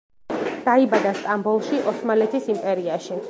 დაიბადა 0.67 1.11
სტამბოლში, 1.19 1.83
ოსმალეთის 1.93 2.51
იმპერიაში. 2.57 3.19